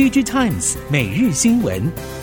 [0.00, 2.19] DG Times 每日新闻。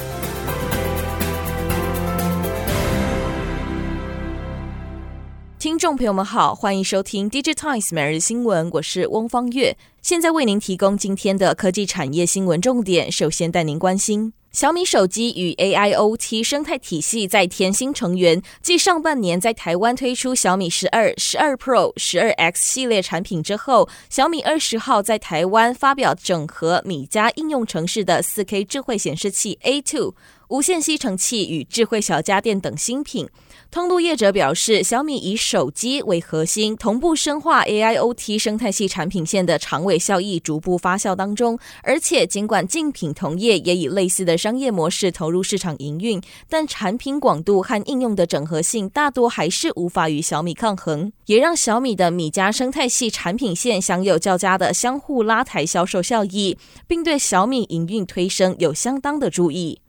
[5.78, 13.12] 听众朋友们好，欢迎收听 DigiTimes 每日新闻，我是翁方月，现在为您提供今天的科技产业新闻重点。
[13.12, 14.33] 首先带您关心。
[14.51, 30.16] 小米手机与 AIoT 生态体系再添新成员，继上半年在台湾推出小米十二、十二 Pro、十二 X 系列产品之后，小米二十号在台湾发表整合米家应用程式的四 K 智慧显示器 A2。
[30.50, 33.28] 无线吸尘器与智慧小家电等新品，
[33.70, 41.60] 通路业者表示，小米以手机为核心，同步深化 AIoT 生态系产品线的长尾效益逐步发酵当中。
[41.84, 56.58] 而且，尽管竞品同业也以类似的商业模式投入市场营运，但产品广度和应用的整合性大多还是无法与小米抗衡，也让小米的米家生态系产品线享有较佳的相互拉抬销售效益，
[56.88, 59.82] 并对小米营运推升有相当的助益。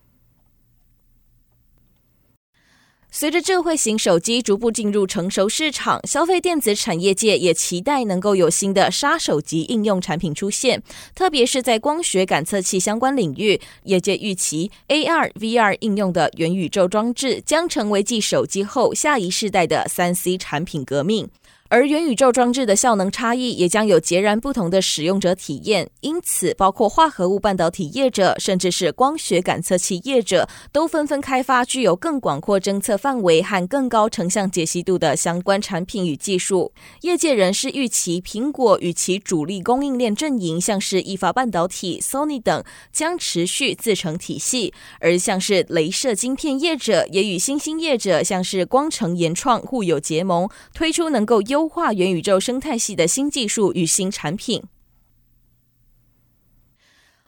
[3.19, 10.80] 随着智慧型手机逐步进入成熟市场，消费电子产业界也期待能够有新的杀手级应用产品出现，
[11.16, 21.28] 特别是在光学感测器相关领域，业界预期 AR、VR 应用的元宇宙装置将成为继手机后下一世代的三 C 产品革命。
[21.70, 36.72] 而元宇宙装置的效能差异也将有截然不同的使用者体验，因此，包括化合物半导体业者，甚至是光学感测器业者，都纷纷开发具有更广阔侦测范围和更高成像解析度的相关产品与技术。
[37.02, 51.57] 业界人士预期，苹果与其主力供应链阵营，像是意法半导体、Sony 等，将持续自成体系；而像是镭射晶片业者，也与新兴业者，像是光成研创互有结盟，推出能够优。
[51.58, 54.62] 优化元宇宙生态系的新技术与新产品。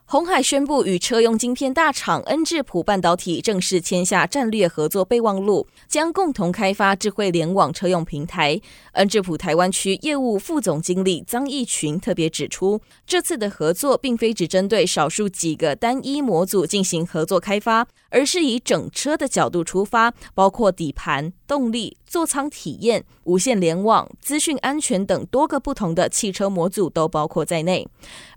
[0.05, 8.61] 鸿海宣布与车用晶片大厂恩智浦半导体正式签下战略合作备忘录，将共同开发智慧联网车用平台。
[8.93, 27.87] 恩智浦台湾区业务副总经理张义群特别指出，这次的合作并非只针对少数几个单一模组进行合作开发，而是以整车的角度出发，包括底盘、动力、座舱体验、无线联网、资讯安全等多个不同的汽车模组都包括在内。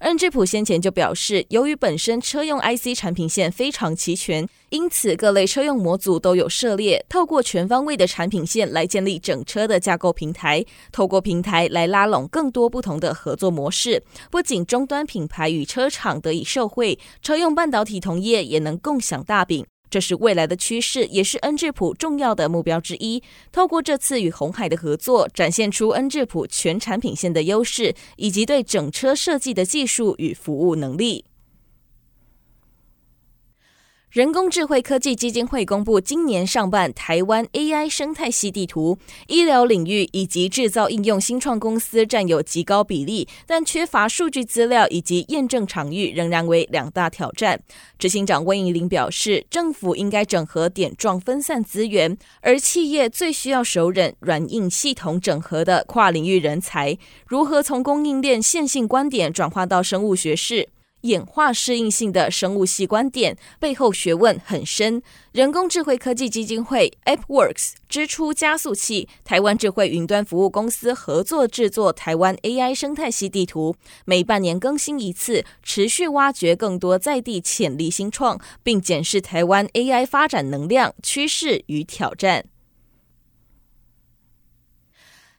[0.01, 7.03] 恩智浦先前就表示，由于本身车用 IC 产品线非常齐全，因此各类车用模组都有涉猎。
[7.09, 14.03] 透过全方位的产品线来建立整车的架构平台，透过平台来拉拢更多不同的合作模式。
[14.29, 19.65] 不仅终端品牌与车厂得以受惠，车用半导体同业也能共享大饼。
[19.93, 23.21] 这是未来的趋势，也是恩智浦重要的目标之一。
[23.51, 31.25] 透过这次与红海的合作，展现出恩智浦全产品线的优势，以及对整车设计的技术与服务能力。
[34.13, 47.59] 人工智慧科技基金会公布今年上半台湾 AI 生态系地图，医疗领域以及制造应用新创公司占有极高比例，但缺乏数据资料以及验证场域，仍然为两大挑战。
[47.97, 56.95] 执行长温怡玲表示，政府应该整合点状分散资源，而企业最需要熟稔软硬系统整合的跨领域人才，
[57.25, 60.69] 如何从供应链线性观点转化到生物学式？
[61.03, 65.01] 演化适应性的生物系观点背后学问很深。
[65.31, 73.75] 人工智慧科技基金会 AppWorks 支出加速器、台湾智慧云端服务公司合作制作台湾 AI 生态系地图，
[74.05, 82.45] 每半年更新一次，持续挖掘更多在地潜力新创，并检视台湾 AI 发展能量、趋势与挑战。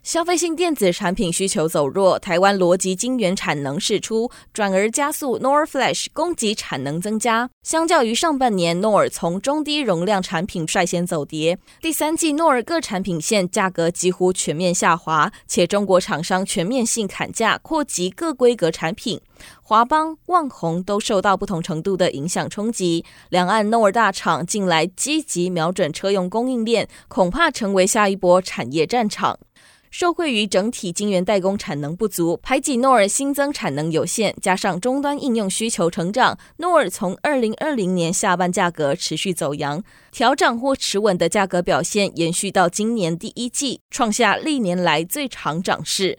[0.05, 7.49] 消费性电子产品需求走弱，台湾逻辑晶圆产能释出，转而加速 NOR Flash 供给产能增加。
[7.63, 19.19] 相较于上半年，NOR 从中低容量产品率先走跌，第三季 NOR 各产品线价格几乎全面下滑，且中国厂商全面性砍价，扩及各规格产品，
[19.63, 23.03] 华邦、旺宏都受到不同程度的影响冲击。
[23.31, 29.39] 两岸 NOR 大厂近来积极瞄准车用供应链，恐怕成为下一波产业战场。
[29.97, 46.19] 受惠于整体晶圆代工产能不足，排挤诺尔新增产能有限，加上终端应用需求成长，诺尔从二零二零年下半价格持续走扬，调涨或持稳的价格表现延续到今年第一季，创下历年来最长涨势。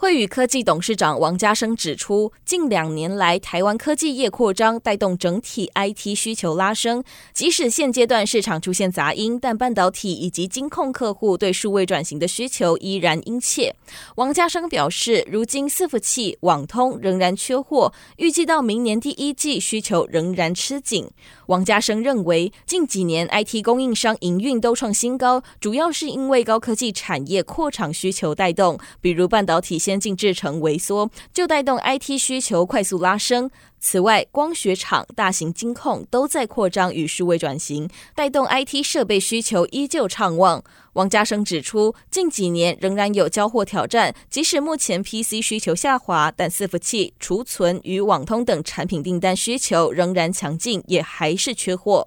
[0.00, 7.04] 慧宇科技董事长王家生指出，近两年来，台湾科技业扩张带动整体 IT 需求拉升。
[7.34, 13.76] 即使现阶段市场出现杂音，但半导体以及金控客户对数位转型的需求依然殷切。
[14.14, 21.10] 王家生表示，如今伺服器、网通仍然缺货，预计到明年第一季需求仍然吃紧。
[21.48, 33.50] 王家生认为，近几年 IT 供应商营运都创新高，主要是因为高科技产业扩厂需求带动，比如半导体先进制程萎缩，就带动 IT 需求快速拉升。
[33.80, 40.62] 此外，光学厂、大型金控都在扩张与数位转型，带动 IT 设备需求依旧畅旺。
[40.92, 52.06] 王家生指出，近几年仍然有交货挑战，即使目前 PC 需求下滑，但伺服器、储存与网通等产品订单需求仍然强劲，也还是缺货。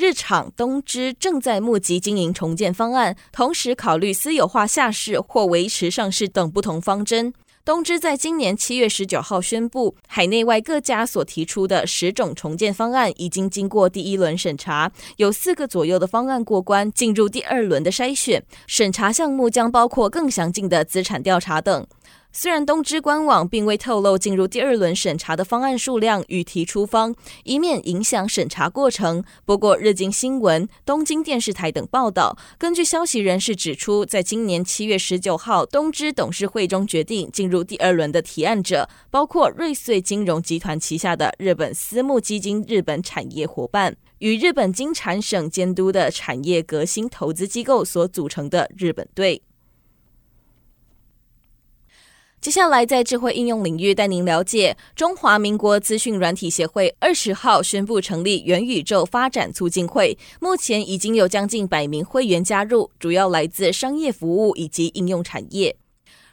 [0.00, 7.34] 日厂东芝正在募集经营重建方案，同时考虑私有化下市或维持上市等不同方针。
[7.66, 18.42] 东芝在今年七月十九号宣布，海内外各家所提出的十种重建方案已经经过第一轮审查，有四个左右的方案过关，进入第二轮的筛选。
[18.66, 21.86] 审查项目将包括更详尽的资产调查等。
[22.32, 27.12] 虽然东芝官网并未透露进入第二轮审查的方案数量与提出方，
[27.42, 29.24] 以免影响审查过程。
[29.44, 49.42] 不过，日经新闻、东京电视台等报道，根据消息人士指出，在今年七月十九号东芝董事会中决定进入第二轮的提案者，包括瑞穗金融集团旗下的日本私募基金日本产业伙伴，与日本经产省监督的产业革新投资机构所组成的日本队。
[52.40, 65.76] 接下来，在智慧应用领域带您了解，中华民国资讯软体协会二十号宣布成立元宇宙发展促进会，目前已经有将近百名会员加入，主要来自商业服务以及应用产业。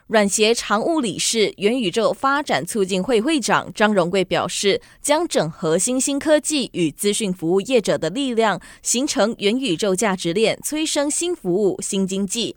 [0.08, 12.56] 软协常务理事、元宇宙发展促进会会长张荣贵表示，将整合新兴科技与资讯服务业者的力量，形成元宇宙价值链，催生新服务、新经济。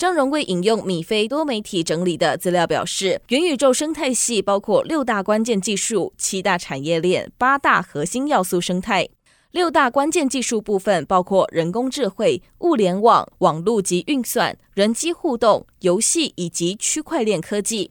[0.00, 9.06] 张荣贵引用米菲多媒体整理的资料表示，元宇宙生态系包括六大关键技术、七大产业链、八大核心要素生态。
[9.50, 17.90] 六大关键技术部分包括人工智慧、物联网、网络及运算、人机互动、游戏以及区块链科技。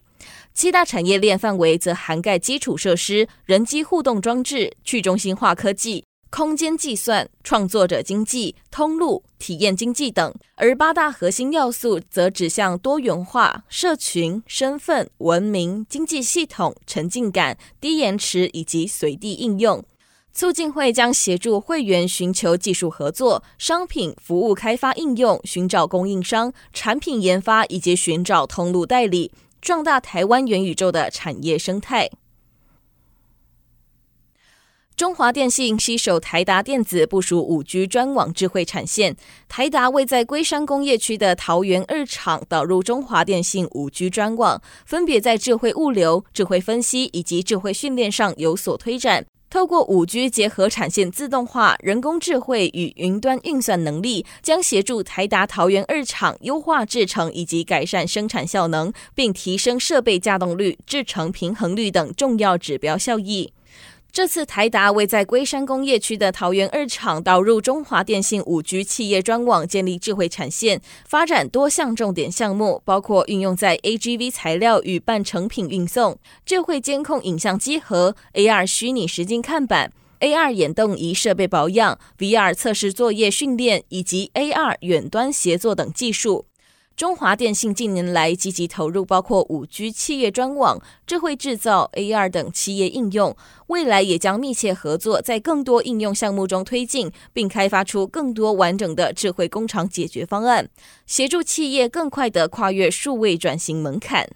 [0.56, 10.34] 七大产业链范围则涵盖基础设施、人机互动装置、去中心化科技、空间计算、创作者经济、通路、体验经济等。
[10.56, 19.84] 而八大核心要素则指向多元化、社群、身份、文明、经济系统、沉浸感、低延迟以及随地应用。
[20.32, 32.10] 促进会将协助会员寻求技术合作、商品服务开发应用、寻找供应商、产品研发以及寻找通路代理，壮大台湾元宇宙的产业生态。
[35.00, 39.16] 中华电信携手台达电子部署五 G 专网智慧产线，
[39.48, 49.26] 台达位在龟山工业区的桃园二厂导入中华电信五 G 专网，分别在智慧物流、智慧分析以及智慧训练上有所推展。
[49.50, 63.54] 透过五 G 结合产线自动化、人工智慧与云端运算能力，将协助台达桃园二厂优化制程以及改善生产效能，并提升设备稼动率、制程平衡率等重要指标效益。
[64.12, 86.46] 这次台达为在龟山工业区的桃园二厂导入中华电信五 G 企业专网，建立智慧产线，发展多项重点项目，包括运用在 AGV 材料与半成品运送、智慧监控影像机和、AR 虚拟实境看板、AR 眼动仪设备保养、VR 测试作业训练以及 AR 远端协作等技术。
[87.00, 93.34] 中华电信近年来积极投入包括五 G 企业专网、智慧制造、AR 等企业应用，
[93.68, 100.68] 未来也将密切合作，在更多应用项目中推进，并开发出更多完整的智慧工厂解决方案，
[101.06, 104.30] 协助企业更快地跨越数位转型门槛。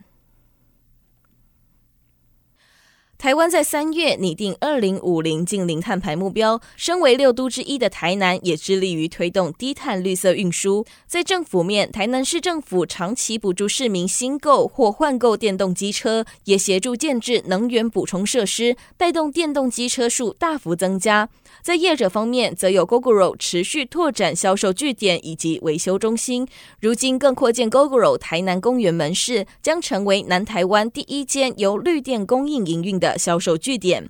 [3.24, 10.86] 台湾在三月拟定二零五零净零碳排目标，身为六都之一的台南也致力于推动低碳绿色运输。
[11.08, 21.30] 在政府面，台南市政府长期补助市民新购或换购电动机车，也协助建置能源补充设施，带动电动机车数大幅增加。
[21.62, 26.46] 在业者方面，则有 Gogoro 持续拓展销售据点以及维修中心，
[26.82, 33.13] 如今更扩建 Gogoro 台南公园门市，将成为南台湾第一间由绿电供应营运的。
[33.18, 34.10] 销售据点。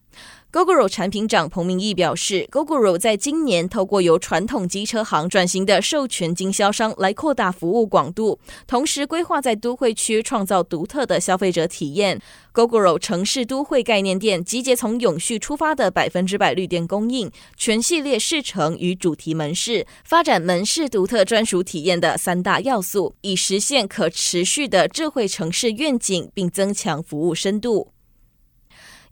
[0.51, 12.21] Gogoro 产品长彭明义表示，Gogoro 在今年透过由传统机车行转型的授权经销商来扩大服务广度，同时规划在都会区创造独特的消费者体验。
[12.53, 27.87] Gogoro 城市都会概念店集结从永续出发的百分之百绿电供应、全系列试乘与主题门市，发展门市独特专属体验的三大要素，以实现可持续的智慧城市愿景，并增强服务深度。